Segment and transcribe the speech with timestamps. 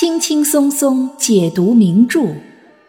[0.00, 2.34] 轻轻松松解读名著，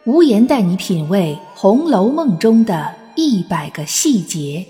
[0.05, 4.65] 无言带你品味《红楼梦》中的一百个细节。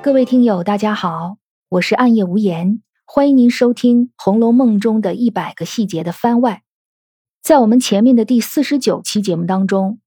[0.00, 1.36] 各位听友，大家好，
[1.68, 6.62] 我是暗夜无言，欢迎您收听《红楼梦》中的一百个细节的番外。
[7.42, 9.98] 在我们前面的第四十九期节目当中。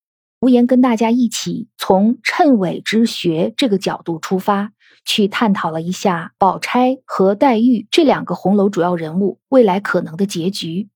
[0.42, 4.72] 无言跟大家一起从谶纬之学这个角度出发，
[5.06, 10.90] 去探讨了一下宝钗和黛玉这两个红楼主要人物未来可能的结局。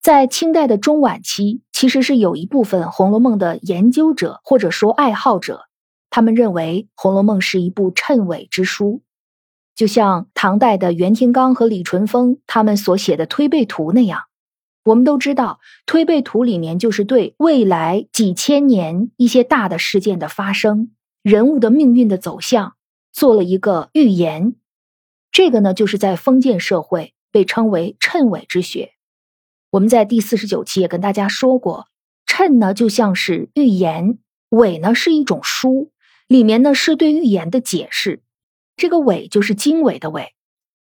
[0.00, 5.66] 在清代的中晚期，其实是有一部分《红楼梦》的研究者或者说爱好者，
[6.10, 9.02] 他们认为《红楼梦》是一部谶纬之书，
[9.76, 14.22] 就像唐代的袁天罡和李淳风他们所写的《推背图》那样。
[14.84, 20.90] 我们都知道，推背图里面就是对未来几千年一些大的事件的发生、
[21.22, 22.74] 人物的命运的走向
[23.12, 24.54] 做了一个预言。
[25.30, 28.92] 这个呢，就是在封建社会被称为谶纬之学。
[29.70, 31.86] 我们在第四十九期也跟大家说过，
[32.26, 34.18] 谶呢就像是预言，
[34.50, 35.92] 纬呢是一种书，
[36.26, 38.20] 里面呢是对预言的解释。
[38.76, 40.34] 这个纬就是经纬的纬。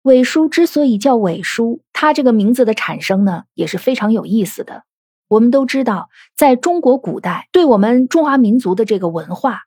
[0.03, 4.83] 伪书之所以叫伪书，它这个名字的产生呢也是非常有意思的。
[5.27, 9.61] 我们都知道，在中国古代，对我们中华民族的这个文化，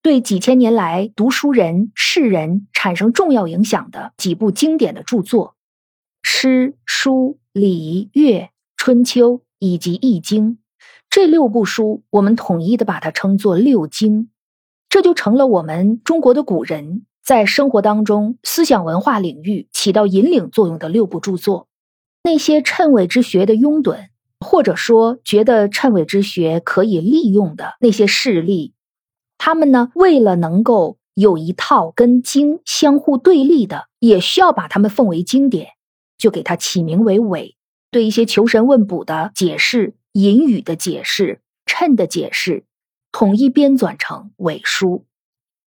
[0.00, 5.48] 对几千年来读书人、士人产生重要影响的几部经典的著作，
[6.22, 8.40] 《诗》《书》《礼》《乐》
[8.76, 10.52] 《春秋》以及《易经》
[11.10, 14.30] 这六部书，我们统一的把它称作六经，
[14.88, 17.04] 这就成了我们中国的古人。
[17.22, 21.68] 在生活当中，思想文化领域起到引领作用的六部著作，
[22.24, 24.08] 那些谶纬之学的拥趸，
[24.40, 28.74] 或者说觉得谶纬之学可以利用的那些势力，
[29.38, 35.68] 他们呢，为了能够有一套跟经相互对立的，也需要把它们奉为经典，
[36.18, 37.56] 就给它起名为纬。
[37.90, 42.64] 对一些求神问卜的解释、隐语的解释、谶的解释，
[43.12, 45.04] 统一编纂成伪书。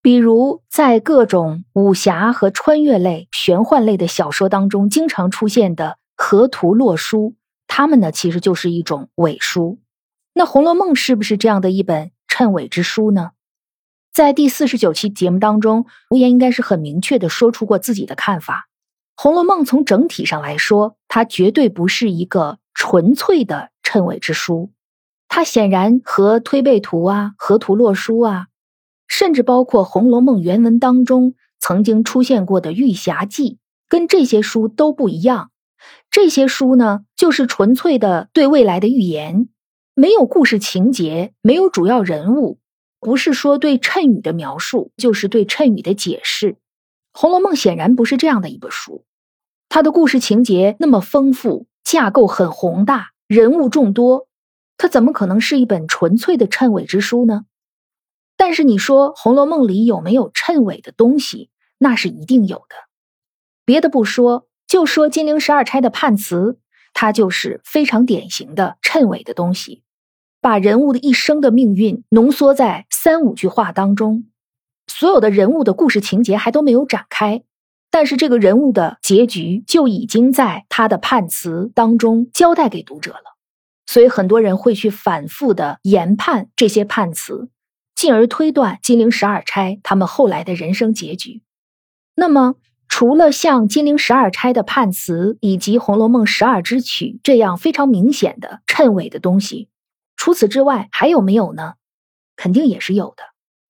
[0.04, 7.36] 比如，在各种武侠和穿越类、玄幻类的小说当中，经常出现的河图洛书，
[7.68, 9.80] 它们呢其实就是一种伪书。
[10.34, 13.32] 那《红楼梦》是不是这样的一本谶纬之书呢？
[14.12, 18.68] 在第四十九期节目当中，无言应该是很明确的说出过自己的看法，
[19.24, 24.74] 《红楼梦》从整体上来说，它绝对不是一个纯粹的谶纬之书，
[25.30, 28.48] 它显然和《推背图》啊、河图洛书啊。
[29.08, 33.52] 甚至包括《红楼梦》原文当中曾经出现过的《玉匣记》，
[33.88, 35.52] 跟这些书都不一样。
[36.10, 39.50] 这些书呢，就是纯粹的对未来的预言，
[39.96, 42.60] 没有故事情节，没有主要人物，
[43.00, 46.54] 不是说对谶语的描述，就是对谶语的解释。
[47.12, 49.06] 《红楼梦》显然不是这样的一本书，
[49.70, 54.28] 它的故事情节那么丰富，架构很宏大，人物众多，
[54.78, 57.46] 它怎么可能是一本纯粹的谶纬之书呢？
[58.36, 61.50] 但是你说《红楼梦》里有没有谶纬的东西？
[61.78, 62.76] 那是一定有的。
[63.66, 66.60] 别的不说，就说金陵十二钗的判词，
[66.94, 69.84] 它就是非常典型的谶纬的东西，
[70.42, 74.26] 把人物的一生的命运浓缩在三五句话当中，
[74.88, 77.44] 所有的人物的故事情节还都没有展开，
[77.92, 83.38] 但是这个人物的结局就已经在他的判词当中交代给读者了。
[83.86, 87.50] 所以很多人会去反复的研判这些判词。
[88.04, 91.42] 进而推断金陵十二钗他们后来的人生结局。
[92.16, 92.56] 那么，
[92.90, 99.70] 除了像金陵十二钗的判词以及《红楼梦》十二支曲这样非常明显的谶纬的东西，
[100.18, 101.76] 除此之外还有没有呢？
[102.36, 103.24] 肯定也是有的。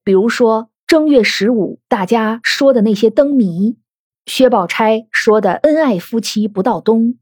[0.04, 3.78] 比如说正月十五大家说的那些灯谜，
[4.26, 7.20] 薛宝钗说的“恩爱夫妻不到冬”，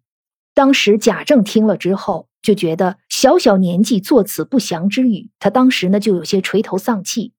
[0.56, 2.30] 当时贾政听了之后。
[2.42, 7.34] 就觉得小小年纪作此不祥之语，他当时呢就有些垂头丧气。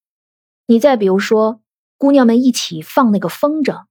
[0.67, 1.61] 你再比如说，
[1.99, 3.85] 姑娘们一起放那个风筝，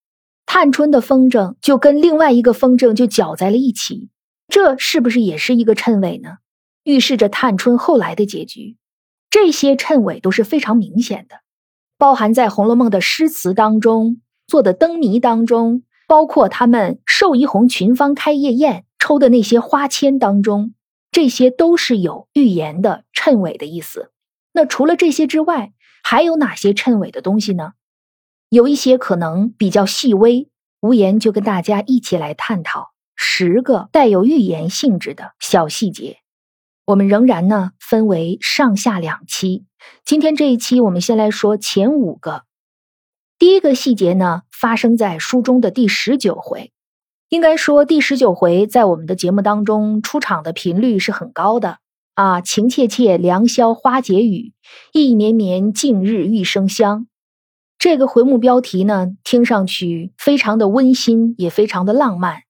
[0.45, 4.09] 探春的风筝就跟另外一个风筝就搅在了一起，
[4.47, 6.37] 这是不是也是一个谶纬呢？
[6.83, 8.77] 预示着探春后来的结局。
[9.29, 11.35] 这些谶纬都是非常明显的，
[11.97, 20.73] 包含在《红楼梦》的诗词当中做的灯谜当中，包括他们寿怡红群芳开夜宴抽的那些花签当中。
[21.11, 24.11] 这些都是有预言的谶纬的意思。
[24.53, 25.73] 那除了这些之外，
[26.03, 27.73] 还有哪些谶纬的东西呢？
[28.49, 30.49] 有一些可能比较细微，
[30.81, 36.17] 无言就跟大家一起来探讨十个带有预言性质的小细节。
[36.85, 39.65] 我们仍然呢分为上下两期。
[40.03, 42.43] 今天这一期，我们先来说前五个。
[43.37, 46.71] 第一个细节呢，发生在书中的第十九回。
[47.31, 51.77] 应该说，第十九回在我们的节目当中出场的频率是很高的
[52.13, 52.41] 啊！
[52.41, 54.51] 情切切，良宵花解语，
[54.91, 57.07] 意绵绵，近日玉生香。
[57.79, 62.41] 这个回目标题呢，听上去非常的温馨，也非常的浪漫。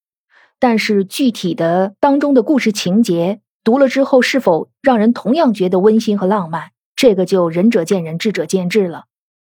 [0.58, 9.04] 但是具体的当中的故事情节，读了之后是否让人同样觉得温馨和浪漫，这个就仁者见仁，智者见智了。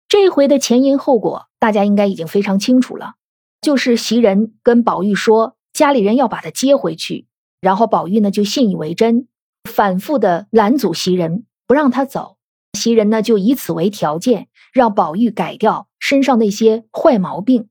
[0.09, 3.13] 这一回的前因后果，大家应该已经非常清楚了。
[3.61, 7.27] 就是袭人跟宝玉说，家里人要把他接回去，
[7.61, 9.27] 然后宝玉呢就信以为真，
[9.69, 12.37] 反复的拦阻袭人不让他走。
[12.73, 17.69] 袭人呢就以此为条件，让宝玉改掉身上那些坏毛病。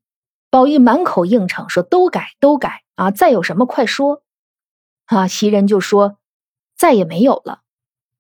[0.51, 4.23] 宝玉满口应承说都改都改啊，再有什么快说。
[5.07, 6.19] 啊，袭人就说
[6.77, 7.63] 再也没有了。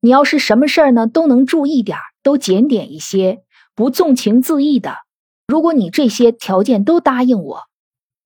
[0.00, 3.44] 你要是什么事儿呢都能注意点都检点一些。
[3.74, 4.96] 不纵情恣意的，
[5.50, 7.62] 如果你这些条件都答应我，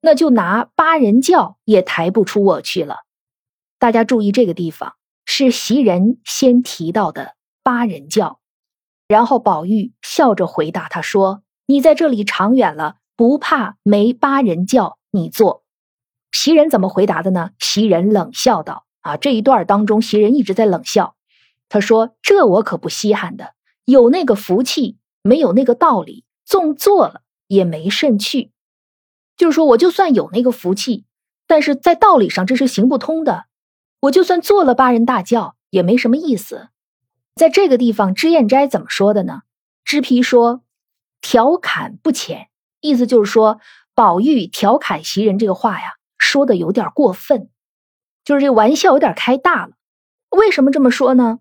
[0.02, 2.96] 那就拿八人轿也抬不出我去了。
[3.78, 4.92] 大家注意这个地方
[5.24, 8.40] 是袭人先提到的八人轿，
[9.08, 15.64] 然后宝玉笑着回答他说：“你在这里长远了，不怕没八人轿你坐。”
[16.30, 17.52] 袭人怎么回答的呢？
[17.58, 21.14] 袭人冷笑道：“啊，这一段当中，袭人一直在冷笑。
[21.70, 23.54] 他说：‘这我可不稀罕的，
[23.86, 28.50] 有那个福气。’”没有那个道理，纵做了也没甚趣。
[29.36, 31.04] 就是说，我就算有那个福气，
[31.46, 33.46] 但是在道理上这是行不通的。
[34.00, 36.68] 我就算做了八人大轿，也没什么意思。
[37.34, 39.42] 在这个地方，脂砚斋怎么说的呢？
[39.84, 40.62] 脂批说
[41.20, 42.48] ：“调侃不浅，
[42.80, 43.60] 意思就是说，
[43.94, 47.48] 宝玉调侃袭人这个话呀，说的有点过分，
[48.24, 49.72] 就是这玩笑有点开大了。
[50.30, 51.40] 为什么这么说呢？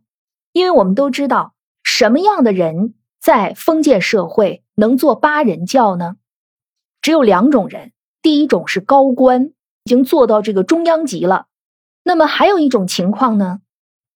[0.51, 1.53] 因为我们都知道，
[1.83, 6.15] 什么样的人。”在封建社会能做八人轿呢？
[7.01, 7.91] 只有两种人，
[8.21, 9.53] 第一种是高官，
[9.83, 11.47] 已经做到这个中央级了。
[12.03, 13.59] 那么还有一种情况呢，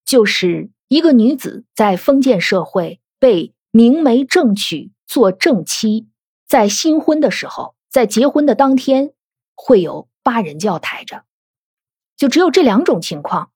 [0.06, 6.08] 就是一个女子在封建社会被明媒正娶做正妻，
[6.48, 9.12] 在新婚的时候，在结婚的当天
[9.56, 11.24] 会有八人轿抬着。
[12.16, 13.52] 就只有这两种情况，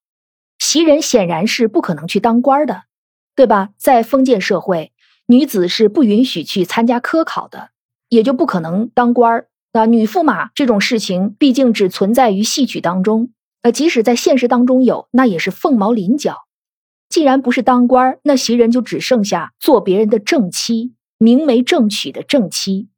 [0.59, 2.83] 袭人显然是不可能去当官的，
[3.33, 3.69] 对吧？
[3.77, 4.91] 在封建社会。
[5.31, 7.69] 女子是不允许去参加科考的，
[8.09, 9.85] 也就不可能当官儿那。
[9.85, 13.31] 女驸马这种事情，毕竟只存在于戏曲当中，
[13.61, 16.35] 呃，即使在现实当中有，那也是凤毛麟角。
[17.07, 22.89] 既然不是当官儿，那袭人就只剩下做别人的正妻，明媒正娶的正妻。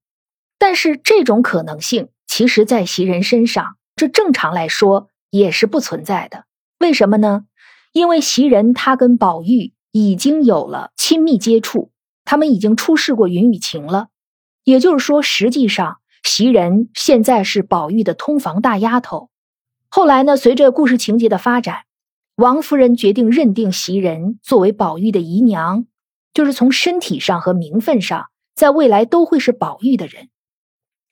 [0.57, 6.45] 但是这种可能性，其实在袭人身上，这正常来说也是不存在的。
[6.79, 7.43] 为什么呢？
[7.91, 11.91] 因为袭人她跟宝玉已经有了亲密接触。
[12.25, 14.07] 他们已经出示过云雨情了，
[14.63, 19.29] 也就是说，实际上袭人现在是宝玉的通房大丫头。
[19.89, 21.83] 后来呢，随着故事情节的发展，
[22.35, 25.85] 王夫人决定认定袭人作为宝玉的姨娘，
[26.33, 30.29] 就是从身体上和名分上，在未来都会是宝玉的人。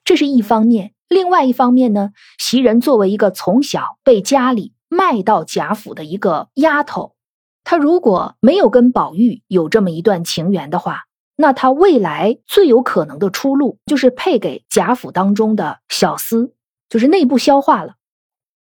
[0.03, 2.09] 这是一方面，另外一方面呢，
[2.39, 7.15] 袭人作为一个从小被家里卖到贾府的一个丫头。
[7.63, 11.03] 他如果没有跟宝玉有这么一段情缘的话，
[11.35, 16.51] 那他未来最有可能的出路就是配给贾府当中的小厮，
[16.89, 17.95] 就是内部消化了。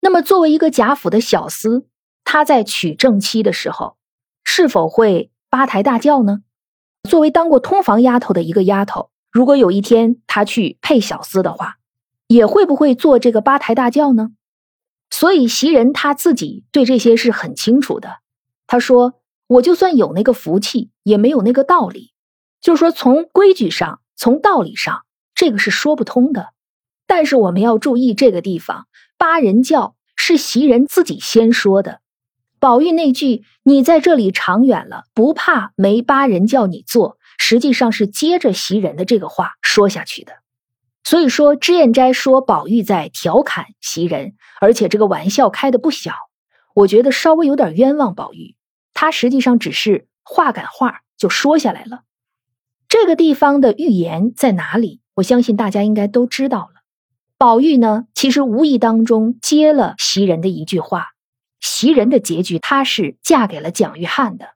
[0.02, 1.86] 那么作为一个贾府的小厮，
[2.24, 3.98] 他在娶正妻的时候，
[4.44, 6.42] 是否会八抬大轿呢？
[7.10, 11.78] 作为当过通房丫头的一个丫头，如果有一天她去配小厮的话，
[12.28, 14.32] 也会不会做这个八抬大轿呢？
[15.10, 18.20] 所以袭人她自己对这些是很清楚的。
[18.68, 19.16] 他说
[19.48, 22.12] ：“我就算有那个福气，也没有那个道理。
[22.60, 26.50] 就是说，从规矩上，从道理上，这个是说不通的。
[27.06, 32.02] 但是我们要注意这个地方，八人教是袭人自己先说的。
[32.60, 40.34] 宝玉那句‘你在这里长远了，不怕没八人叫你坐’，实际上是接着袭人的这个话说下去的。
[41.06, 46.12] 所以说，脂砚斋说宝玉在调侃袭人，而且这个玩笑开的不小，
[46.74, 48.56] 我觉得稍微有点冤枉宝玉。”
[49.00, 52.02] 他实际上只是话赶话就说下来了。
[52.90, 55.02] 这个地方的预言在哪里？
[55.14, 56.82] 我相信大家应该都知道了。
[57.38, 61.10] 宝玉呢，其实无意当中接了袭人的一句话。
[61.60, 64.56] 袭人的结局，她是嫁给了蒋玉菡的。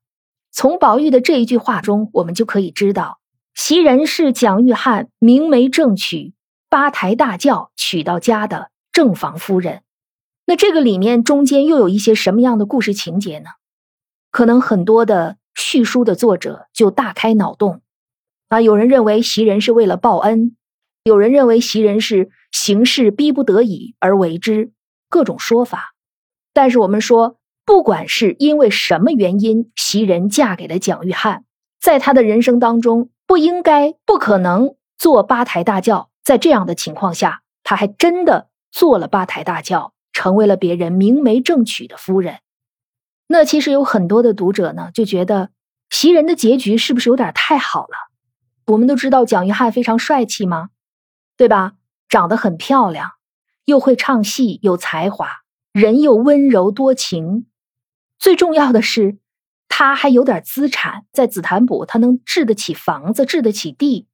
[0.52, 3.20] 从宝玉的这一句话中，我们就可以知道，
[3.54, 6.34] 袭人是蒋玉菡明媒正娶、
[6.68, 9.84] 八抬大轿娶到家的正房夫人。
[10.48, 13.50] 那这个里面中间又有一些什么样的故事情节呢？
[14.32, 17.82] 可能很多的叙书的作者就大开脑洞，
[18.48, 20.56] 啊，有人认为袭人是为了报恩，
[21.04, 24.72] 有人认为袭人是形势逼不得已而为之，
[25.10, 25.94] 各种说法。
[26.54, 31.42] 但是我们说，不管是因为什么原因，袭人嫁给了蒋玉菡，
[31.80, 36.10] 在她的人生当中，不应该、不可能做八抬大轿。
[36.24, 42.40] 在这样的情况下，她还真的做了八抬大轿，成为了别人明媒正娶的夫人。
[43.32, 45.52] 那其实有很多的读者呢，就觉得
[45.90, 48.12] 袭人的结局是不是有点太好了？
[48.68, 50.70] 我们都知道蒋玉菡非常帅气吗？
[51.38, 51.74] 对吧？
[52.10, 53.12] 长得很漂亮，
[53.64, 55.30] 又会唱戏，有才华，
[55.72, 57.48] 人又温柔多情。
[58.20, 59.18] 最重要的是，
[59.70, 64.08] 他还有点资产，在紫檀堡，他能置得起房子，置得起地，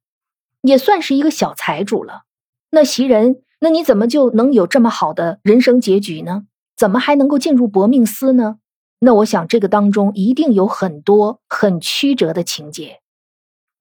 [0.62, 2.22] 也算是一个小财主了。
[2.70, 6.44] 那袭人，那你怎么就能有这么好的人生结局呢？
[6.76, 8.58] 怎么还能够进入薄命司呢？
[9.00, 13.00] 那我想，这个当中一定有很多很曲折的情节。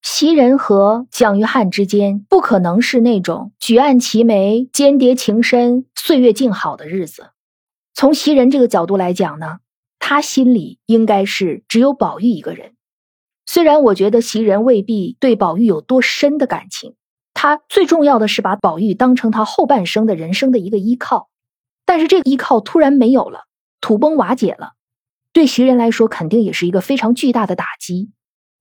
[0.03, 7.31] 袭人和蒋玉菡之间不可能是那种举案齐眉、间谍情深、岁月静好的日子。
[7.93, 9.57] 从袭人这个角度来讲呢，
[9.97, 12.75] 他心里应该是只有宝玉一个人。
[13.47, 16.93] 虽然我觉得袭人未必对宝玉有多深的感情，
[17.33, 21.29] 他最重要的是把宝玉当成他后半生的人生的一个依靠。
[21.85, 23.45] 但是这个依靠突然没有了，
[23.81, 24.73] 土崩瓦解了，
[25.37, 28.09] 对袭人来说肯定也是一个非常巨大的打击。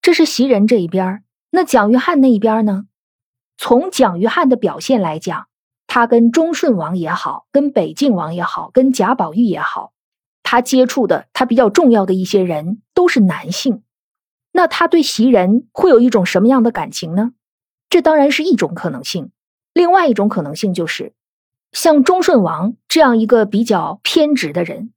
[0.02, 2.85] 这是袭人这一边那蒋玉菡那一边呢？
[3.56, 5.47] 从蒋玉菡的表现来讲，
[5.87, 9.95] 他跟忠顺王也好，跟北静王也好，跟贾宝玉也好，
[10.42, 13.83] 他接触的他比较重要的一些人都是男性。
[14.52, 17.33] 那他对袭人会有一种什么样的感情呢？
[17.88, 19.30] 这当然是一种可能性。
[19.73, 21.14] 另外一种可能性就是，
[21.73, 24.92] 像忠顺王这样一个比较偏执的人，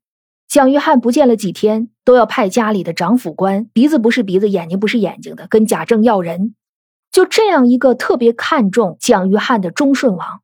[0.49, 1.89] 蒋玉菡不见了几天。
[2.03, 6.55] 都要派家里的长府官，鼻子不是鼻子，眼睛不是眼睛的，跟贾政要人。
[7.11, 10.41] 就这样一个特别看重蒋玉菡的忠顺王，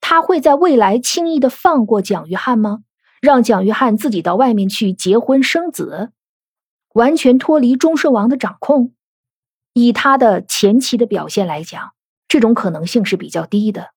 [0.00, 2.84] 他会在未来轻易的放过蒋玉菡吗？
[3.20, 6.12] 让蒋玉菡自己到外面去结婚生子，
[6.92, 8.92] 完全脱离忠顺王的掌控？
[9.72, 11.90] 以他的前期的表现来讲，
[12.28, 13.90] 这种可能性是比较低的。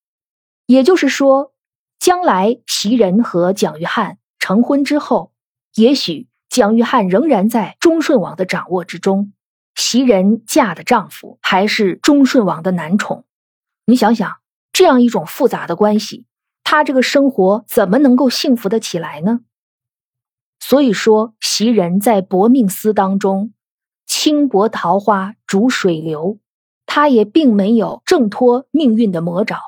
[0.66, 1.54] 也就是说，
[2.00, 4.16] 将来袭人和蒋玉菡
[4.48, 5.34] 成婚之后，
[5.76, 6.30] 也许。
[6.48, 9.34] 蒋玉菡仍然在忠顺王的掌握之中，
[9.76, 13.26] 袭人嫁的丈夫还是忠顺王的男宠。
[13.86, 14.38] 你想想，
[14.72, 16.26] 这样一种复杂的关系，
[16.64, 19.42] 他这个生活怎么能够幸福的起来呢？
[20.62, 23.52] 所以说，袭人在薄命司当中，
[24.06, 26.40] 轻薄桃花逐水流，
[26.86, 29.60] 她也并没有挣脱命运的魔爪。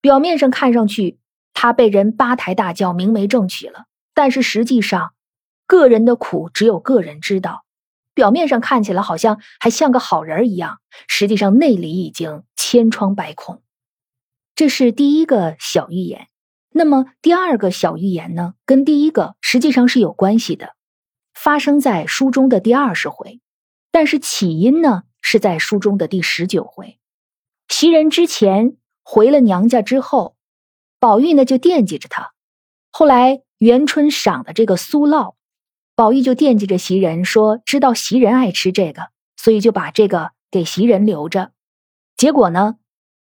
[0.00, 1.20] 表面上看上去，
[1.54, 3.84] 她被人八抬大轿明媒正娶了，
[4.18, 5.14] 但是实际上。
[5.64, 7.62] 个人的苦只有个人知道，
[8.14, 13.62] 表面上看起来好像还像个好人一样，实际上内里已经千疮百孔。
[14.54, 16.28] 这是第一个小预言。
[16.70, 18.54] 那么第二个小预言呢？
[18.64, 20.74] 跟第一个实际上是有关系的，
[21.34, 23.42] 发生在书中的第二十回，
[23.92, 26.98] 但是起因呢是在书中的第十九回。
[27.68, 30.34] 袭人之前回了娘家之后，
[30.98, 32.32] 宝玉呢就惦记着她，
[32.90, 35.34] 后来元春赏的这个酥酪。
[35.94, 41.50] 宝玉就惦记着袭人，说知道袭人爱吃这个，所以就把这个给袭人留着。
[42.16, 42.76] 结果呢，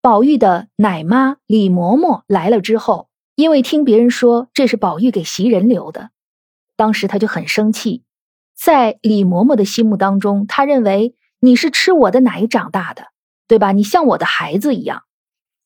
[0.00, 6.10] 宝玉的奶妈李嬷嬷来了之后，因为听别人说这是宝玉给袭人留的，
[6.76, 8.02] 当时他就很生气。
[8.54, 13.08] 在李嬷嬷的心目当中，他认为你是吃我的奶长大的，
[13.46, 13.72] 对吧？
[13.72, 15.02] 你像我的孩子一样，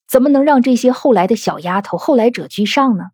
[0.08, 3.10] 怎么能让这些后来的小丫头后来者居上呢？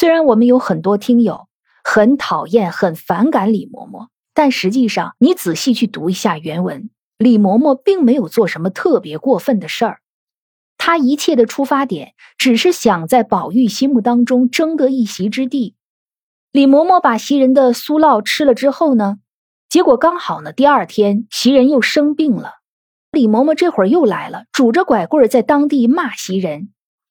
[0.00, 1.46] 虽然我们有很多听友。
[1.84, 6.88] 很讨厌、很反感李嬷嬷，但实际上你仔细去读一下原文，
[7.18, 10.00] 李嬷嬷并没有做什么特别过分的事儿，
[10.78, 15.74] 她一切的出发点只是想在宝玉心目当中争得一席之地。
[16.50, 19.16] 李嬷嬷把袭人的酥酪吃了之后呢，
[19.68, 22.54] 结果刚好呢，第二天袭人又生病了，
[23.10, 26.70] 李嬷嬷这会儿又来了，拄着拐棍在当地骂袭人。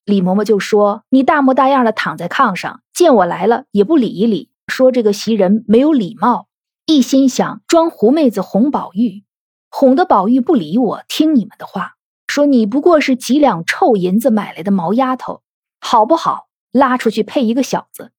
[0.10, 6.48] 李嬷嬷就说：“你大模大样的躺在炕上，见我来了也不理一理。”说这个袭人没有礼貌，
[6.86, 9.24] 一心想装狐妹子哄宝玉，
[9.70, 11.94] 哄得宝玉不理我，听你们的话。
[12.28, 15.42] 说你不过是几两臭银子买来的毛丫头，
[15.80, 16.48] 好不好？
[16.72, 18.12] 拉出去配一个小子。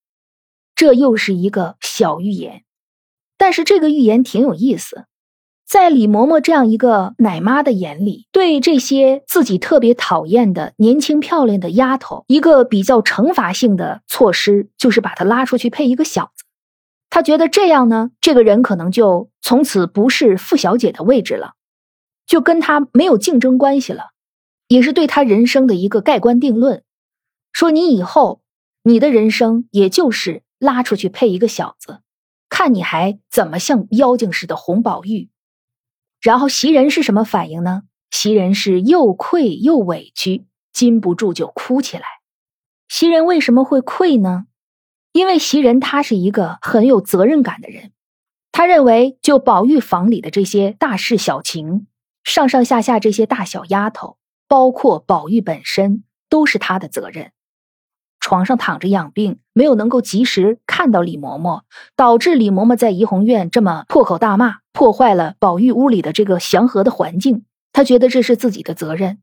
[0.75, 2.65] 这又是一个小寓言，
[3.37, 5.07] 但是这个寓言挺有意思。
[5.71, 16.43] 在李嬷嬷这样一个奶妈的眼里，对这些自己特别讨厌的年轻漂亮的丫头，一个比较惩罚性的措施就是把她拉出去配一个小子。
[17.09, 21.53] 她觉得这样呢，这个人可能就从此不是傅小姐的位置了，
[22.27, 24.07] 就跟她没有竞争关系了。
[24.67, 26.83] 也是对她人生的一个盖棺定论，
[27.53, 28.41] 说你以后
[28.83, 32.01] 你的人生也就是拉出去配一个小子，
[32.49, 35.29] 看你还怎么像妖精似的红宝玉。
[36.21, 37.83] 然后袭人是什么反应呢？
[38.11, 42.05] 袭人是又愧又委屈，禁不住就哭起来。
[42.89, 44.47] 袭人为什么会愧呢？
[45.13, 47.93] 因为袭人她是一个很有责任感的人，
[48.53, 51.87] 她认为就宝玉房里的这些大事小情，
[52.25, 57.33] 上上下下这些大小丫头，包括宝玉本身，都是她的责任。
[58.31, 61.63] 床上躺着养病，没有能够及时看到李嬷嬷，
[61.97, 67.43] 导致李嬷嬷在怡红院这么破口大骂，破坏了宝玉屋里的这个祥和的环境。
[67.73, 69.19] 他觉得这是自己的责任，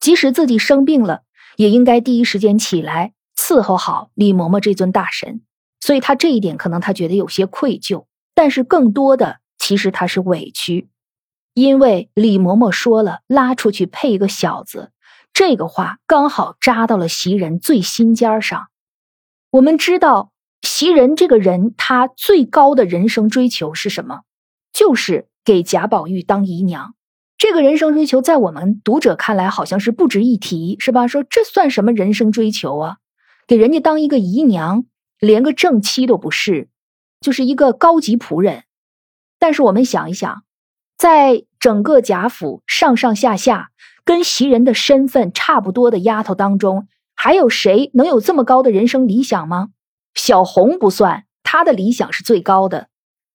[0.00, 1.20] 即使自己生病了，
[1.58, 5.42] 也应该第一时间起来伺候好李嬷嬷这尊大神。
[5.78, 10.88] 所以他这一点可能他觉得有些愧疚，但是更多的其实他是委屈，
[11.54, 14.90] 因为李嬷嬷说了拉出去配一个小子，
[15.40, 18.68] 这个话刚好扎到了袭人最心尖上。
[19.50, 24.20] 我们知道袭人这个人，他最高的人生追求是什么？
[24.70, 26.94] 就是给贾宝玉当姨娘。
[27.38, 31.06] 这个人生追求，在我们读者看来好像是不值一提，是吧？
[31.06, 32.96] 说这算什么人生追求啊？
[33.46, 34.84] 给人家当一个姨娘，
[35.18, 36.68] 连个正妻都不是，
[37.22, 38.64] 就是一个高级仆人。
[39.38, 40.44] 但是我们想一想，
[40.98, 43.70] 在整个贾府上上下下
[44.10, 49.68] 跟袭人的身份差不多的丫头当中，还有谁能有这么高的人生理想吗？
[50.14, 52.88] 小红不算，她的理想是最高的，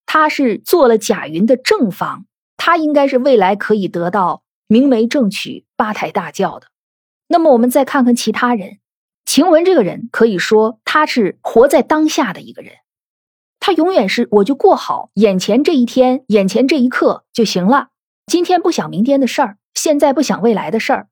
[0.06, 2.26] 她是做了贾云的正房。
[2.58, 6.68] 她应该是未来可以得到明媒正娶、八抬大轿的。
[7.30, 8.80] 那么我们再看看其他人，
[9.24, 12.74] 晴雯这个人可以说她是活在当下的一个人，
[13.62, 17.88] 他永远是我就过好眼前这一天、眼前这一刻就行了。
[18.26, 21.10] 今天不想明天的事儿，现在不想未来的事儿。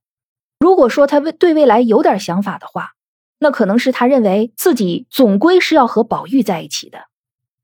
[0.57, 2.93] 如果说他未对未来有点想法的话，
[3.37, 6.97] 那可能是他认为自己总归是要和宝玉在一起的。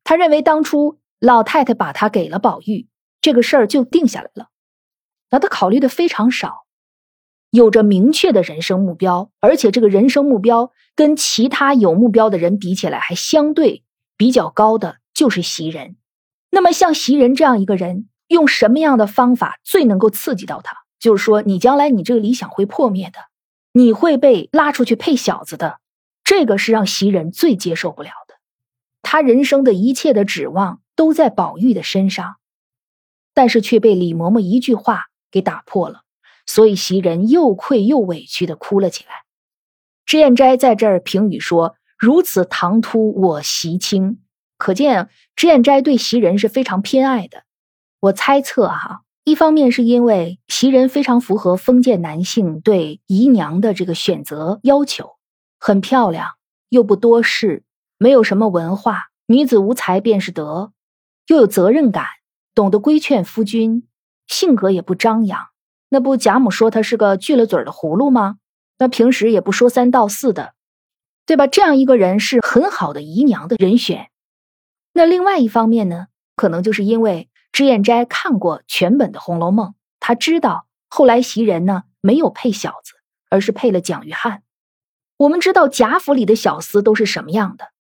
[0.04, 2.88] 他认为当初老太太把他给了宝玉。
[3.22, 4.50] 这个事儿就定下来了，
[5.32, 6.68] 那他考虑的非常少，
[7.50, 13.84] 有着明确的人生目标，而且这个人生目标跟其他有目标的人比起来还相对
[14.16, 15.96] 比较高的就是袭人。
[16.52, 20.78] 那么像袭人这样一个人，用什么样的方法最能够刺激到他？
[21.00, 23.20] 就是说，你将来你这个理想会破灭的，
[23.72, 25.80] 你会被拉出去配小子的，
[26.24, 28.36] 这个是让袭人最接受不了的。
[29.02, 32.36] 他人生的一切的指望都在宝玉的身上。
[33.32, 36.02] 但是却被李嬷嬷一句话给打破了，
[36.46, 39.12] 所以袭人又愧又委屈的哭了起来。
[40.06, 44.20] 脂砚斋在这儿评语说：“如此唐突，我袭卿。”
[44.58, 45.08] 可见
[45.38, 47.44] 脂砚斋对袭人是非常偏爱的。
[48.02, 55.18] 我猜测哈，一方面是因为袭人非常符合封建男性对姨娘的这个选择要求，
[55.60, 56.30] 很漂亮，
[56.70, 57.64] 又不多事，
[57.98, 60.72] 没有什么文化，女子无才便是德，
[61.28, 62.06] 又有责任感。
[62.56, 63.88] 懂得规劝夫君，
[64.28, 65.48] 性格也不张扬。
[65.90, 68.38] 那不贾母说她是个锯了嘴的葫芦吗？
[68.80, 70.54] 那平时也不说三道四的，
[71.26, 71.48] 对吧？
[71.48, 74.10] 这样一个人是很好的姨娘的人选。
[74.92, 79.68] 那另外一方面呢，可能就是因为脂砚斋看过全本的《红楼梦》，
[80.00, 82.94] 他知道后来袭人呢没有配小子，
[83.30, 84.40] 而是配了蒋玉菡。
[85.18, 87.72] 我们知道贾府里的小厮都是什么样的，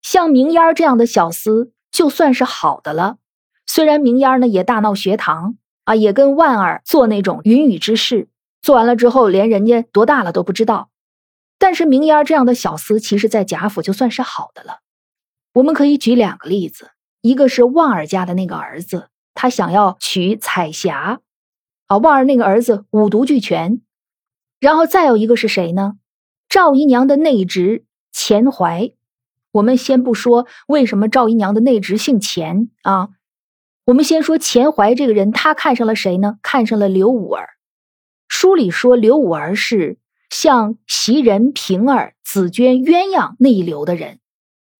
[0.00, 3.18] 像明烟这样的小厮就算是好的了。
[3.66, 8.28] 虽然明烟呢也大闹学堂啊，也跟万儿做那种云雨之事，
[8.62, 10.88] 做完了之后连人家多大了都不知道。
[11.58, 14.80] 但是明烟这样的小厮，其实在贾府就算是好的了。
[15.54, 21.20] 我们可以举两个例子，一个是旺儿家的那个儿子，他想要娶彩霞，
[21.86, 23.80] 啊，旺儿那个儿子五毒俱全。
[24.58, 25.92] 然后再有一个是谁呢？
[26.48, 28.90] 赵姨娘的内侄钱怀。
[29.52, 33.10] 我们先不说为什么赵姨娘的内侄姓钱啊。
[33.84, 36.38] 我们先说钱怀这个人，他看上了谁呢？
[36.42, 37.50] 看上了刘五儿。
[38.28, 39.98] 书里说刘五儿是
[40.30, 44.18] 像袭人、平儿、紫鹃鸳鸯那一流的人，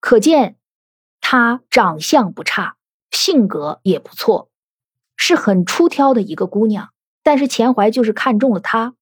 [0.01, 0.57] 可见
[1.21, 2.76] 他长相不差，
[3.17, 4.51] 性格也不错，
[5.17, 6.91] 是很出挑的一个姑娘。
[7.23, 8.95] 但是钱怀就是看中了她，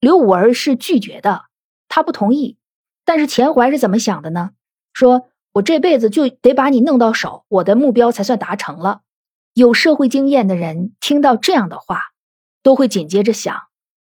[0.00, 1.44] 刘五儿是拒绝的，
[1.86, 2.56] 她不同意。
[3.04, 4.52] 但是钱怀是怎么想的呢？
[4.94, 9.02] 说我这辈子就得把你弄到手，我的目标才算达成了。
[9.52, 12.00] 有社会经验的人听到这样的话，
[12.62, 13.54] 都会紧接着想：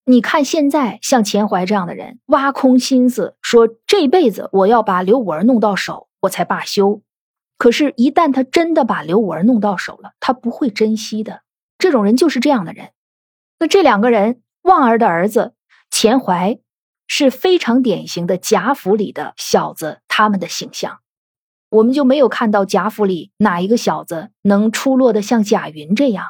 [0.06, 7.02] 你看现在像钱怀这样的人，挖空心思说这辈子我要把刘五儿弄到手，我才罢休。
[7.58, 11.42] 可是，一旦他真的把刘五儿弄到手了，他不会珍惜的。
[11.78, 12.92] 这种人就是这样的人。
[13.60, 15.54] 那这两个人，旺儿的儿子
[15.90, 16.60] 钱怀
[17.08, 21.00] 是非常典型的贾府里的小子，他们的形象，
[21.70, 26.26] 我们就没有看到贾府里哪一个小子能出落的像贾云这样。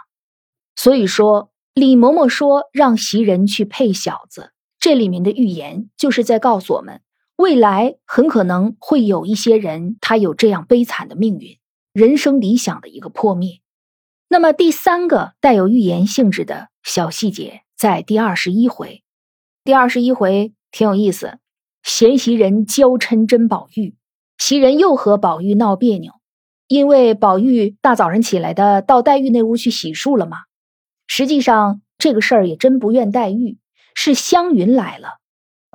[0.75, 7.01] 所以说，李嬷嬷说让袭人去配小子，这里面的预言就是在告诉我们，
[7.37, 11.59] 未来很可能会有一些人他有这样悲惨的命运，
[11.93, 13.59] 人生理想的一个破灭。
[14.27, 19.03] 那么第三个带有预言性质的小细节，在第二十一回。
[19.63, 21.37] 第二十一回挺有意思，
[21.83, 23.95] 嫌袭人娇嗔甄宝玉，
[24.39, 26.13] 袭人又和宝玉闹别扭，
[26.67, 30.37] 因为宝玉大早上起来的到黛玉那屋去洗漱了嘛。
[31.05, 33.59] 实际上这个事儿也真不怨黛玉，
[33.93, 35.19] 是湘云来了，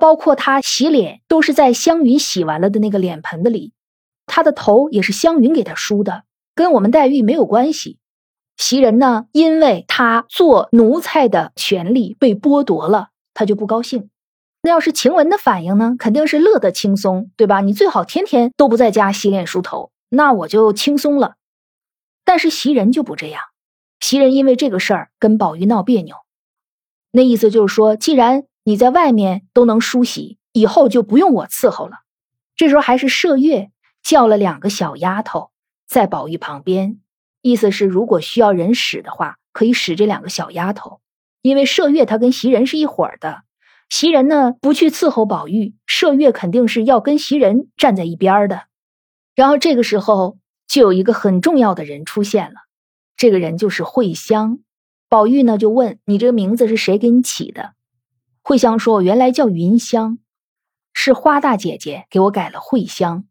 [0.03, 3.71] 包括她洗脸都是在湘云洗完了的那个脸盆子里，
[4.25, 7.99] 她的头也是湘云给她梳的，跟我们黛玉没有关系。
[8.57, 14.09] 袭人呢，因为他做奴才的权利被剥夺了，他就不高兴。
[14.61, 17.61] 那要是晴雯的反应呢，肯定是乐得轻松，对吧？
[17.61, 21.35] 你最好天天都不在家洗脸梳头，那我就轻松了。
[22.25, 23.41] 但是袭人就不这样，
[24.01, 26.17] 袭人因为这个事儿跟宝玉闹别扭，
[27.13, 31.97] 那意思就是说，既然你在外面都能梳洗，以后就不用我伺候了。
[32.55, 33.71] 这时候还是麝月
[34.01, 35.51] 叫了两个小丫头
[35.85, 36.99] 在宝玉旁边。
[37.41, 41.01] 意思是，如果需要人使的话，可以使这两个小丫头，
[41.41, 43.43] 因为麝月她跟袭人是一伙的。
[43.89, 48.63] 袭人呢不去伺候宝玉，麝月肯定是要跟袭人站在一边的。
[49.35, 52.61] 然后这个时候就有一个很重要的人出现了，
[53.17, 54.59] 这个人就是慧香。
[55.09, 57.73] 宝玉呢就问：“你这个名字是谁给你起的？”
[58.45, 60.19] 慧香说：“我原来叫云香，
[60.93, 63.23] 是花大姐姐给我改了慧香。”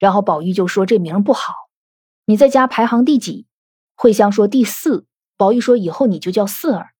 [0.00, 1.52] 然后宝玉就说：“这名不好。”
[2.24, 3.46] 你在家排行第几？
[3.94, 5.06] 慧香说第四。
[5.36, 6.92] 宝玉说以后你就叫四儿，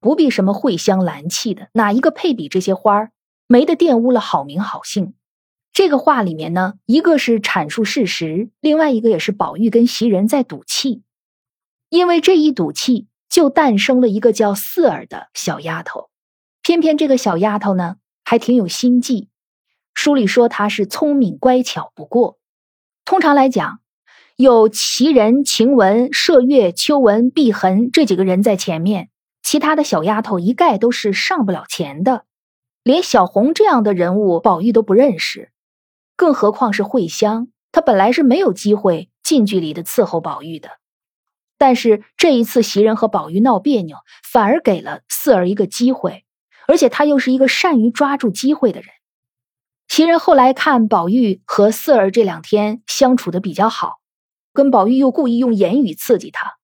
[0.00, 3.12] 不必什么慧香兰气的，哪一个配比这些花儿，
[3.46, 5.14] 没得玷污了好名好姓。
[5.72, 11.04] 这个话里面呢，一个是阐述事实，另外一个也是宝玉跟袭人在赌气。
[11.88, 16.10] 因为这一赌气，就诞生了一个叫四儿的小丫头。
[16.64, 19.28] 偏偏这个小丫头呢，还挺有心计。
[19.92, 22.38] 书里说她是聪明乖巧不过。
[23.04, 23.78] 通常来讲。
[24.36, 29.10] 有袭人、晴雯、麝月、秋纹、碧痕这几个人在前面，
[29.44, 32.24] 其他的小丫头一概都是上不了前的。
[32.82, 35.52] 连小红这样的人物，宝玉都不认识，
[36.16, 37.46] 更何况是慧香。
[37.70, 40.70] 她本来是没有机会近距离的伺候宝玉的，
[41.56, 46.24] 但是这一次袭人和宝玉闹别扭，反而给了四儿一个机会，
[46.66, 48.88] 而且他又是一个善于抓住机会的人。
[49.88, 54.00] 袭人后来看宝玉和四儿这两天相处的比较好。
[54.52, 56.54] 跟宝玉又故意用言语刺激他，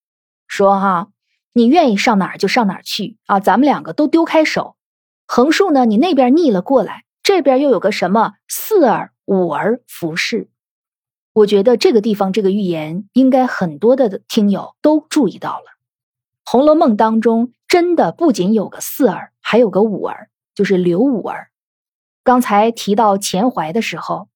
[0.47, 1.09] 说：“哈，
[1.53, 3.41] 你愿意上哪儿就上哪儿去啊！
[3.41, 4.77] 咱们两个都丢开手。
[5.27, 10.49] 横竖呢，你那边逆了过来，这边又有个什么四儿、五儿服侍。
[11.33, 15.65] 我觉得这个地方这个寓言，应该很多的听友都注意到了。
[16.45, 21.51] 《红楼梦》当中真的不仅有个四儿，还有个五儿，就是刘五儿。
[22.23, 24.29] 刚才提到钱怀的时候。”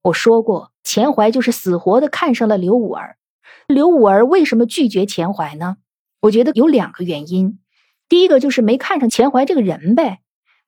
[0.00, 3.18] 我说过，钱怀就是死活的看上了刘五儿。
[3.66, 5.76] 刘五儿为什么拒绝钱怀呢？
[6.20, 7.58] 我觉得有两个原因。
[8.08, 10.20] 第一个就是没看上钱怀这个人呗。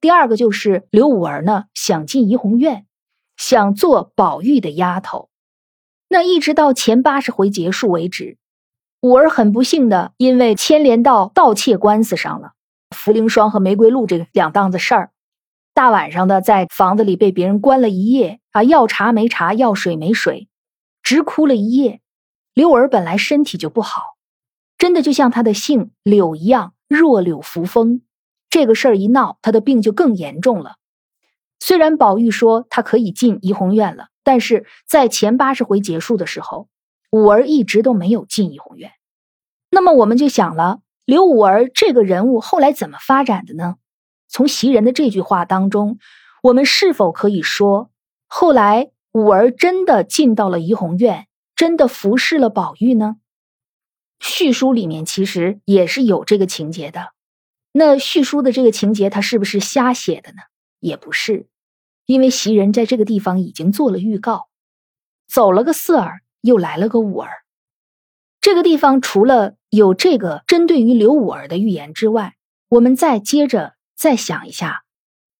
[0.02, 2.84] 第二个就是刘五儿呢想进怡红院，
[3.38, 5.30] 想做宝玉的丫头。
[6.08, 8.36] 那一直到前八十回结束为止，
[9.00, 12.52] 五儿很不幸的因为牵连到盗窃官司上了，
[12.94, 15.10] 茯苓霜和玫瑰露这两档子事儿。
[15.74, 18.62] 大晚上的，在房子里被别人关了一夜啊！
[18.62, 20.48] 要茶没茶，要水没水，
[21.02, 22.00] 直哭了一夜。
[22.54, 24.16] 刘儿本来身体就不好，
[24.78, 28.02] 真的就像他的姓柳一样，弱柳扶风。
[28.48, 30.76] 这个事儿一闹，他的病就更严重了。
[31.58, 36.68] 虽然宝玉说他可以进怡红院了，但是在前八十回结束的时候，
[37.10, 38.92] 五儿一直都没有进怡红院。
[39.70, 43.76] 那么我们就想了，刘五儿这个人物后来怎么发展的呢？
[44.26, 45.98] 从袭人的这句话当中，
[46.42, 47.90] 我们是否可以说，
[48.26, 53.16] 后来五儿真的进到了怡红院，真的服侍了宝玉呢？
[54.18, 57.12] 续书里面其实也是有这个情节的。
[57.72, 60.38] 那续书的这个情节，它是不是瞎写的呢？
[60.80, 61.46] 也不是，
[62.06, 64.48] 因为袭人在这个地方已经做了预告，
[65.28, 67.43] 走了个四儿，又来了个五儿。
[68.44, 72.34] 这个地方除了有这个针对于刘五儿的预言之外，
[72.68, 73.72] 我们再接着。
[73.96, 74.82] 再想一下，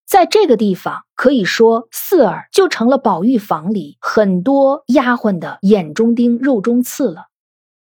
[0.06, 7.26] 在这个地方，可以说四儿就成了宝玉房里很多丫鬟的眼中钉、肉中刺了。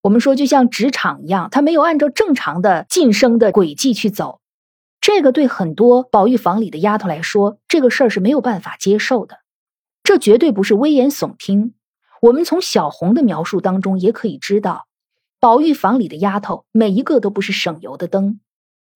[0.02, 4.40] 我们说，就像职场一样，他没有按照正常的晋升的轨迹去走，
[5.02, 9.40] 这个对很多宝玉房里的丫头来说，这个事儿是没有办法接受的。
[10.04, 11.74] 这绝对不是危言耸听。
[12.22, 14.86] 我们从小红的描述当中也可以知道，
[15.42, 18.40] 宝玉房里的丫头每一个都不是省油的灯。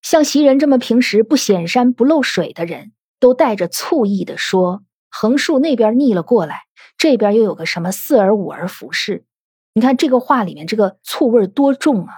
[0.03, 6.65] 像袭人这么平时不显山不露水的人，都带着醋意的说：“横竖那边逆了过来，
[6.99, 9.25] 这边又有个什么四儿五儿服侍。”
[9.73, 12.13] 你看这个话里面这个醋味多重啊！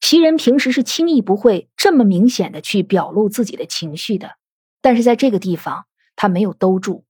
[0.00, 4.36] 袭人平时是轻易不会这么明显的去表露自己的情绪的，
[4.80, 5.84] 但是在这个地方
[6.16, 7.04] 他没有兜住。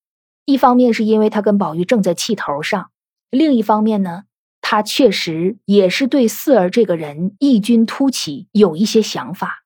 [0.46, 2.90] 一方面是因为他跟宝玉正在气头上，
[3.30, 4.24] 另一方面呢，
[4.74, 9.62] 他确实也是对四儿这个人异军突起有一些想法。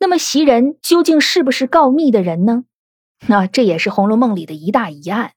[0.00, 2.64] 那么袭人究竟是不是告密的人呢？
[3.28, 5.34] 那这也是《红楼梦》里的一大疑案。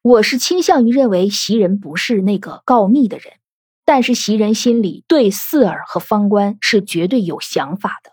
[0.00, 3.34] 我是倾向于认为袭人不是那个告密的人。
[3.84, 8.12] 但是袭人心里对四儿和方官是绝对有想法的。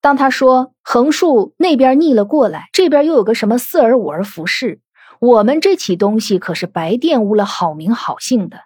[0.00, 4.80] 当他说横竖那边逆了过来，这边又有个什么四儿五儿服侍，
[5.18, 8.58] 我们这起东西可是白玷污了好名好姓的。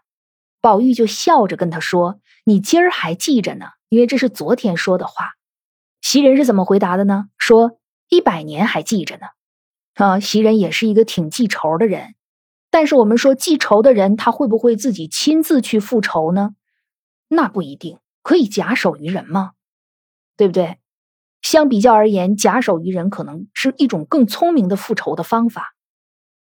[0.67, 5.35] 宝玉就笑着跟他说：“你今儿还记着呢，因为这是昨天说的话。”
[6.03, 7.27] 袭人是怎么回答的呢？
[7.39, 9.27] 说一百年还记着呢。
[9.95, 12.17] 啊，袭人也是一个挺记仇的人。
[12.69, 16.57] 但是我们说记仇的人，他会不会自己亲自去复仇呢？
[17.29, 19.53] 那不一定，可以假手于人吗？
[20.37, 20.79] 对不对？
[21.43, 25.77] 相比较而言，假手于人可能是一种更聪明的复仇的方法。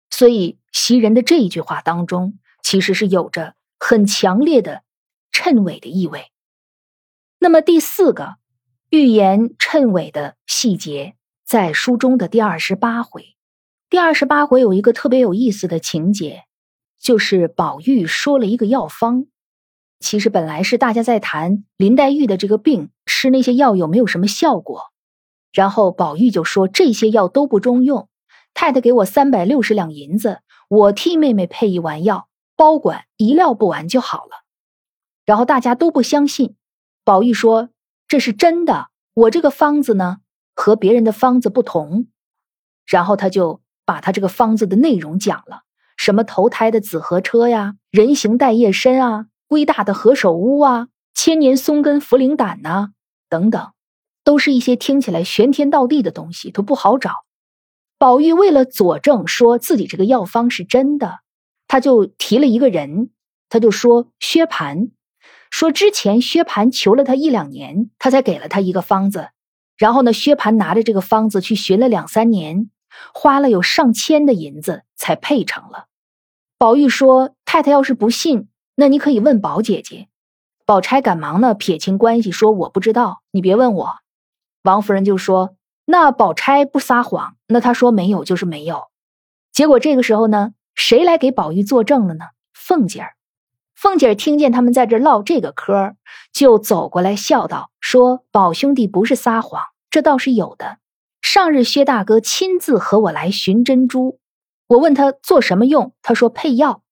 [0.10, 4.84] 所以袭人的这一句话当中，其实是有着很强烈的
[5.34, 6.28] 谶纬的意味。
[7.40, 8.36] 那么第四个
[8.92, 13.36] 预言谶纬的细节，在书中的第二十八回。
[13.90, 16.44] 第二十八回有一个特别有意思的情节，
[17.00, 19.26] 就是宝玉说了一个药方。
[20.00, 24.92] 其实本来是大家在谈林黛玉的这个病，吃那些药有没有什么效果。
[25.52, 28.08] 然后宝玉就说这些药都不中用，
[28.54, 32.28] 太太给我三百六十两银子，我替妹妹配一丸药，
[32.62, 34.44] 包管一料不完就好了。
[35.26, 36.56] 然后大家都不相信，
[37.04, 37.70] 宝玉说
[38.08, 40.18] 这是真的，我这个方子呢
[40.54, 42.06] 和别人的方子不同。
[42.86, 43.62] 然后他就。
[43.84, 45.64] 把他这个方子的内容讲了，
[45.98, 52.92] 什么投胎的紫河车呀，人形带叶参啊，龟大的何首乌啊，千年松根茯苓胆呐，
[53.28, 53.74] 等等，
[54.24, 57.12] 都是一些听起来玄天道地的东西，都不好找。
[57.98, 61.20] 宝玉为了佐证说自己这个药方是真的，
[61.72, 63.12] 他就提了一个人，
[63.48, 64.90] 他就说薛蟠，
[65.50, 69.30] 说之前薛蟠求了他一两年，他才给了他一个方子，
[69.78, 72.70] 然后呢，薛蟠拿着这个方子去寻了两三年。
[73.14, 75.86] 花了有上千的银子才配成了。
[76.58, 80.10] 宝玉说：“太太要是不信，那你可以问宝姐姐。”
[80.68, 83.94] 宝钗赶忙呢撇清关系，说：“我不知道，你别问我。”
[84.64, 85.56] 王夫人就说
[85.88, 88.90] ：“那宝钗不撒谎，那她说没有就是没有。”
[89.54, 92.26] 结果这个时候呢，谁来给宝玉作证了呢？
[92.54, 93.14] 凤姐儿。
[93.76, 95.96] 凤姐儿听见他们在这唠这个嗑，
[96.32, 100.78] 就走过来笑道：“说宝兄弟不是撒谎，这倒是有的。”
[101.22, 104.20] 上日薛大哥亲自和我来寻珍珠，
[104.68, 106.84] 我问他做什么用，他说配药。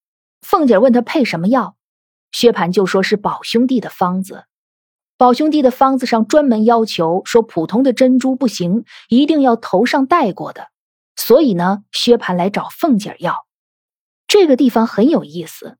[0.41, 1.75] 凤姐儿问他配什么药，
[2.31, 4.45] 薛蟠就说是宝兄弟的方子。
[5.17, 10.69] 宝兄弟的方子上专门要求说，普通的珍珠不行，一定要头上戴过的。
[11.15, 13.45] 所以呢，薛蟠来找凤姐儿要。
[14.29, 15.77] 这个地方很有意思，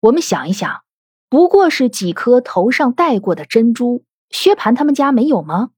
[0.00, 0.82] 我们想一想，
[1.30, 5.70] 不过是几颗头上戴过的珍珠，薛蟠他们家没有吗？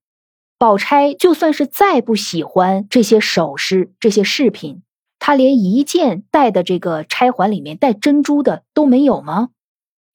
[0.58, 4.82] 宝钗就算是再不喜欢这些首饰、这些饰品，
[5.20, 9.50] 她连一件戴的这个钗环里面带珍珠的都没有吗？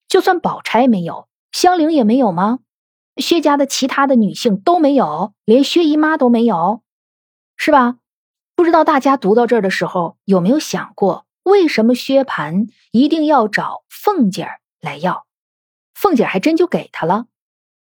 [0.09, 2.59] 就算宝钗没有，香菱也没有吗？
[3.15, 6.81] 薛家的其他的女性都没有，连薛姨妈都没有，
[7.55, 7.95] 是吧？
[8.57, 15.25] 不知道大家读到这儿的时候有没有想过，为什么薛蟠一定要找凤姐儿来要？
[15.93, 17.27] 凤姐儿还真就给他了。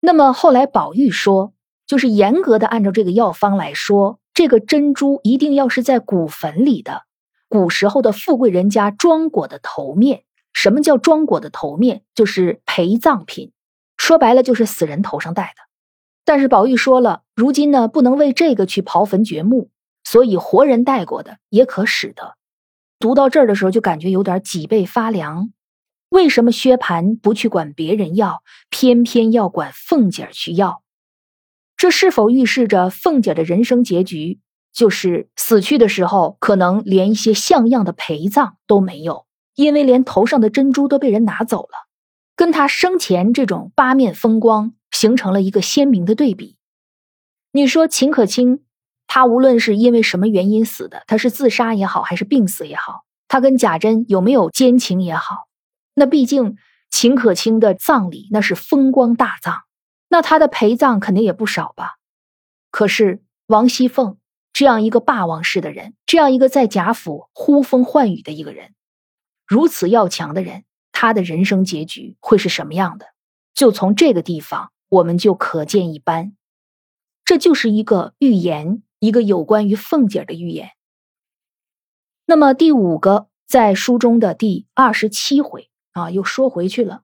[0.00, 1.52] 那么后来宝玉说。
[1.86, 7.04] 就是严格的按照这个药方来说，这个珍珠一定要是在古坟里的，
[7.48, 10.24] 古时候的富贵人家装裹的头面。
[10.52, 12.02] 什么叫装裹的头面？
[12.12, 13.52] 就是陪葬品，
[13.96, 15.62] 说白了就是死人头上戴的。
[16.24, 19.70] 但是宝玉说了，如今呢不能为这个去刨坟掘墓，
[20.02, 22.34] 所以活人戴过的也可使得。
[22.98, 25.50] 读到这儿的时候就感觉有点脊背发凉。
[26.08, 30.82] 为什么薛蟠不去管别人要，偏偏要管凤姐去要？
[31.76, 34.40] 这是否预示着凤姐的人生结局
[34.72, 41.88] 就是死去的时候，可能连一些像样的陪葬都没有，因为连头上的珍珠都被人拿走了，
[42.36, 46.56] 跟她生前这种八面风光形成了一个鲜明的对比。
[47.52, 48.64] 你说秦可卿，
[49.06, 55.48] 他无论是因为什么原因死的，他是自杀也好，还是病死也好，他跟贾珍有没有奸情也好，
[55.94, 56.56] 那毕竟
[56.90, 59.62] 秦可卿的葬礼那是风光大葬，
[60.08, 61.96] 那他的陪葬肯定也不少吧。
[62.70, 64.18] 可是王熙凤
[64.52, 68.74] 这样一个霸王式的人，这样一个在贾府呼风唤雨的一个人，
[69.46, 73.06] 如此要强的人，他的人生结局会是什么样的？
[73.54, 76.34] 就从这个地方，我们就可见一斑。
[77.24, 80.70] 这就是一个预言，一个有关于凤姐的预言。
[82.26, 87.02] 那么第五个，在书中的第二十七回啊，又说回去了。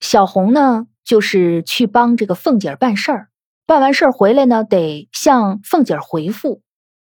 [0.00, 3.28] 小红呢，就是去帮这个凤姐办事儿，
[3.66, 6.62] 办完事儿回来呢，得向凤姐回复。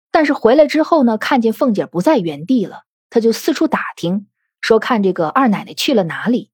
[0.10, 4.28] 但是回来之后呢，看见凤姐不在原地了，他就四处打听，
[4.62, 6.50] 说看这个二奶奶去了哪里。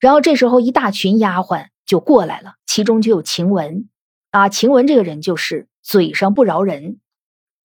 [0.00, 3.88] 然后这时候，一大群丫鬟就过来了，其中就有晴雯
[4.32, 4.48] 啊。
[4.48, 6.98] 晴雯这个人就是嘴上不饶人。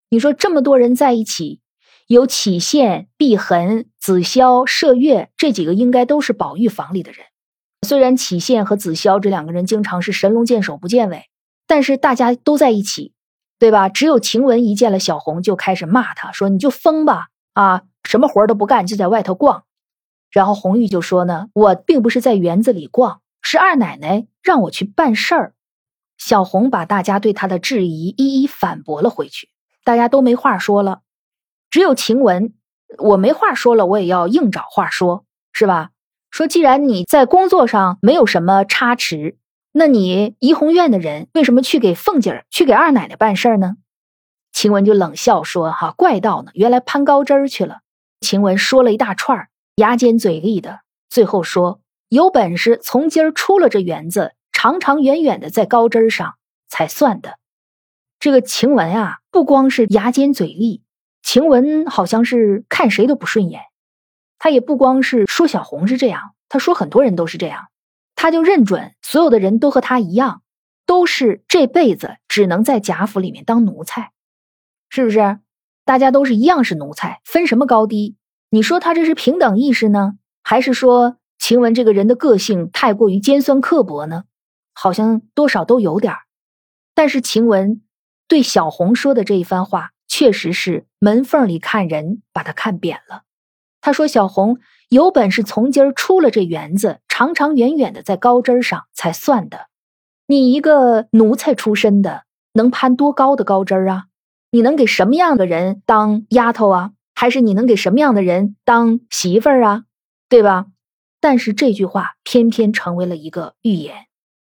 [0.10, 1.62] 你说这么多人在一起，
[2.08, 7.26] 有启宪、碧痕、紫霄、麝月这几个，应该都是宝玉房里的人。
[7.88, 11.30] 虽然启宪和紫霄这两个人经常是神龙见首不见尾，
[11.68, 13.14] 但是大家都在一起，
[13.60, 13.88] 对吧？
[13.88, 19.64] 只有晴雯一见了小红，就开始骂他说：“你就疯吧，啊，什么活都不干，就在外头逛。”
[20.32, 25.54] 然后红玉就说呢，我并不是在园子里逛，是二奶奶让我去办事儿。
[26.18, 29.50] 小红把大家对她的质疑一一反驳了回去，
[29.90, 31.02] 大家都没话说了，
[31.72, 32.54] 只有晴雯，
[33.00, 35.90] 我没话说了，我也要硬找话说，是吧？
[36.30, 39.40] 说既然你在工作上没有什么差池，
[39.72, 43.78] 那你怡红院的人为什么去给凤姐儿、去给二奶奶办事儿呢？
[44.52, 47.80] 晴雯就冷笑说：“哈，怪道呢，原来攀高枝儿去了。”
[48.22, 49.48] 晴雯说了一大串。
[49.74, 56.36] 牙尖嘴利的，最后说：“有本事从今儿出了这园子，长长远远的在高枝儿上
[56.68, 57.40] 才算的。”
[58.22, 60.84] 这个晴雯啊，不光是牙尖嘴利，
[61.22, 63.62] 晴雯好像是看谁都不顺眼。
[64.38, 67.68] 他也不光是说小红是这样，他说很多人都是这样。
[68.16, 70.42] 他就认准所有的人都和他一样，
[70.86, 74.12] 都是这辈子只能在贾府里面当奴才，
[74.90, 75.40] 是不是？
[75.86, 78.16] 大家都是一样是奴才，分什么高低？
[78.50, 80.14] 你说他这是平等意识呢，
[80.44, 84.24] 还是说晴雯这个人的个性太过于尖酸刻薄呢？
[84.74, 86.20] 好像多少都有点儿。
[86.94, 87.82] 但是晴雯
[88.30, 93.24] 对小红说的这一番话，确实是门缝里看人，把他看扁了。
[93.82, 99.68] 他说：“小红有本事从今儿出了这园子，长长远远的在高枝上才算的。
[100.28, 104.06] 你一个奴才出身的，能攀多高的高枝啊？
[104.52, 109.84] 你能给什么样的人当丫头啊？”还是你能给什么样的人当媳妇儿啊，
[110.30, 110.68] 对吧？
[111.20, 114.06] 但是这句话偏偏成为了一个预言。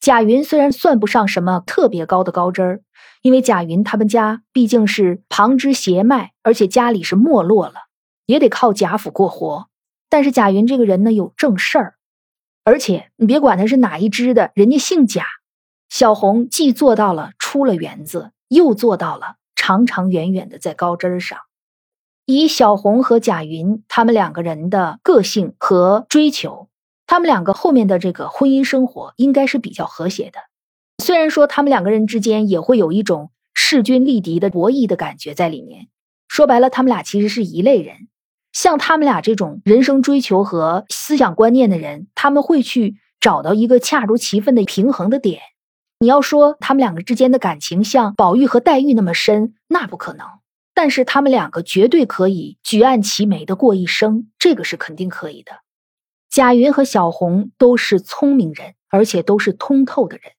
[0.02, 2.80] 贾云虽然算不上什么特别高的高枝儿，
[3.22, 7.74] 因为贾云他们家毕竟是旁支邪脉，而且家里是没落了，
[8.26, 9.68] 也得靠贾府过活。
[10.10, 11.94] 但是贾云这个人呢有正事儿，
[12.64, 15.24] 而且你别管他是哪一支的，人家姓贾。
[15.88, 21.38] 小红既做到了出了园子，又做到了长长远远的在高枝儿上。
[22.26, 26.68] 以小红和贾云他们两个人的个性和追求，
[27.06, 30.40] 他们两个后面的这个婚姻生活应该是比较和谐的。
[31.02, 35.88] 虽然说他们两个人之间也会有一种势均力敌的博弈的感觉在里面。
[36.28, 38.08] 说白了，他们俩其实是一类人。
[38.52, 45.40] 像他们俩这种人生追求和思想观念的人，他们会去找到一个恰如其分的平衡的点。
[46.00, 50.26] 你要说他们两个之间的感情像宝玉和黛玉那么深，那不可能。
[50.74, 55.61] 但是他们两个绝对可以举案齐眉的过一生，这个是肯定可以的。
[56.32, 60.32] 贾云和小红都是聪明人，而且都是通透的人，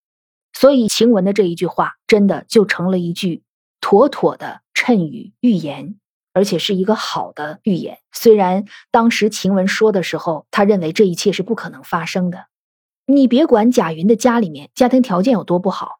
[0.51, 3.43] 所以晴雯的这一句话真的就成了一句
[3.79, 5.99] 妥妥的谶语预言，
[6.33, 7.99] 而且是一个好的预言。
[8.11, 12.47] 虽然当时晴雯说的时候，他认为这一切是不可能发生的。
[13.05, 15.99] 你别管贾云的家里面家庭条件有多不好，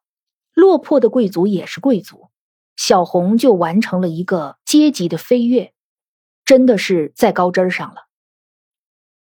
[0.54, 2.30] 落魄的贵族也是贵族。
[2.74, 5.72] 小红就完成了一个阶级的飞跃，
[6.44, 8.03] 真的是在高枝上了。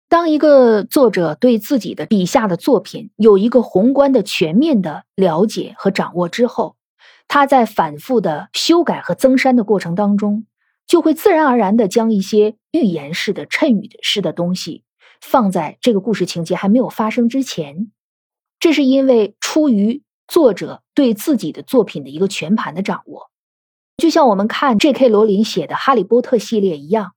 [0.09, 6.75] 当一个作者对自己的笔下的作品有一个宏观的、全面的了解和掌握之后，
[7.27, 10.47] 他在反复的修改和增删的过程当中，
[10.87, 14.83] 就会自然而然的将一些预言式的、谶语式的东西
[15.21, 17.91] 放在这个故事情节还没有发生之前。
[18.59, 23.29] 这是因为出于作者对自己的作品的一个全盘的掌握。
[23.97, 25.07] 就像我们看 J.K.
[25.07, 27.05] 罗琳写的《哈利波特》系列一样，《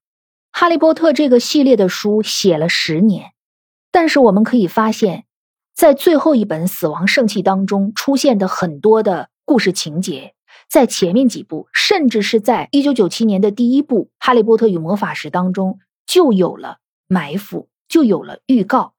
[0.52, 3.32] 哈利波特》这个系列的书写了十年，
[3.90, 5.24] 但是我们可以发现，
[5.74, 10.34] 在最后一本《死亡圣器》当中出现的很多的故事情节，
[10.68, 16.78] 在前面几部，甚至是在一九九七年的第一部《哈利波特与魔法石》当中，就有了
[17.08, 18.94] 埋伏，就有了预告。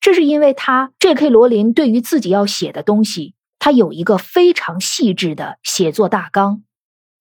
[0.00, 1.30] 这是因为他 J.K.
[1.30, 6.62] 罗琳对于自己要写的东西，他有一个非常细致的写作大纲。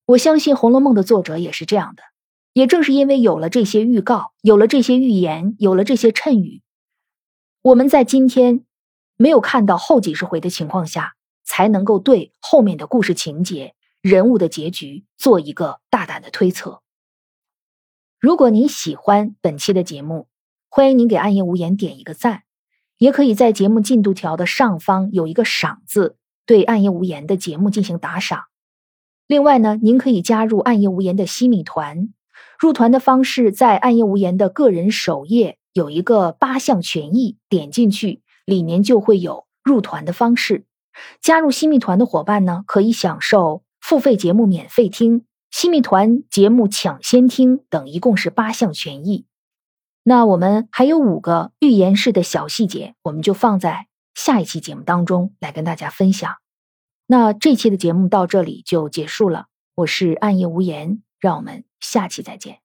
[0.08, 2.04] 我相信《红楼梦》的作者也是这样的。
[2.54, 6.62] 也正是因为有了这些预告，有了这些预言，有了这些谶语，
[7.62, 8.66] 我们在今天
[9.18, 11.14] 没有看到后几十回的情况下。
[11.46, 16.82] 才能够对后面的故事情节、人物的结局做一个大胆的推测。
[18.18, 20.30] 如果您喜欢本期的节目，
[20.70, 22.44] 欢迎您给暗夜无言点一个赞，
[22.98, 28.46] 也可以在节目进度条的上方有一个赏字，对暗夜无言的节目进行打赏。
[29.28, 32.14] 另外呢，您可以加入暗夜无言的西米团，
[32.60, 40.66] 入团的方式在暗夜无言的个人首页有一个八项权益，点进去里面就会有入团的方式。
[41.22, 49.26] 加入新密团的伙伴呢，可以享受付费节目免费听、新密团节目抢先听等，一共是八项权益。
[50.04, 56.36] 那我们还有五个预言式的小细节，我们就放在下一期节目当中来跟大家分享。
[57.08, 62.63] 那这期的节目到这里就结束了，我是暗夜无言，让我们下期再见。